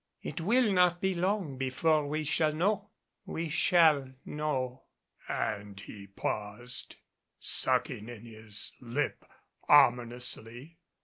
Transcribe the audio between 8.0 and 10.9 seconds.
in his lip ominously.